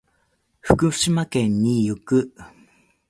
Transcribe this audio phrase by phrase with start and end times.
[0.61, 2.33] 福島県に行く。